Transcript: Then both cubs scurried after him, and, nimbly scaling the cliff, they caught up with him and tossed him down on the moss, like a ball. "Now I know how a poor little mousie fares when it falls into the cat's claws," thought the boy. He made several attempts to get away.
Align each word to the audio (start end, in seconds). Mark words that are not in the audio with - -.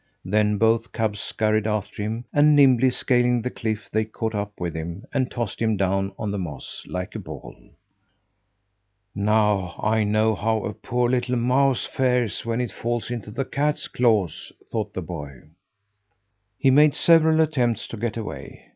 Then 0.25 0.57
both 0.57 0.91
cubs 0.93 1.19
scurried 1.19 1.67
after 1.67 2.01
him, 2.01 2.25
and, 2.33 2.55
nimbly 2.55 2.89
scaling 2.89 3.39
the 3.43 3.51
cliff, 3.51 3.87
they 3.91 4.03
caught 4.03 4.33
up 4.33 4.51
with 4.59 4.73
him 4.73 5.05
and 5.13 5.29
tossed 5.29 5.61
him 5.61 5.77
down 5.77 6.11
on 6.17 6.31
the 6.31 6.39
moss, 6.39 6.83
like 6.87 7.13
a 7.13 7.19
ball. 7.19 7.55
"Now 9.13 9.75
I 9.77 10.03
know 10.03 10.33
how 10.33 10.65
a 10.65 10.73
poor 10.73 11.07
little 11.07 11.35
mousie 11.35 11.87
fares 11.93 12.43
when 12.43 12.59
it 12.61 12.71
falls 12.71 13.11
into 13.11 13.29
the 13.29 13.45
cat's 13.45 13.87
claws," 13.87 14.51
thought 14.71 14.95
the 14.95 15.03
boy. 15.03 15.41
He 16.57 16.71
made 16.71 16.95
several 16.95 17.39
attempts 17.39 17.87
to 17.89 17.95
get 17.97 18.17
away. 18.17 18.69